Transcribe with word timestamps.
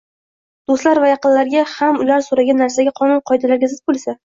Do‘stlar 0.71 1.01
va 1.03 1.09
yaqinlarga 1.11 1.61
ham 1.75 2.01
ular 2.07 2.25
so‘ragan 2.29 2.61
narsaga 2.65 2.97
qonun-qoidalanga 3.03 3.73
zid 3.77 3.87
bo‘lsa 3.93 4.19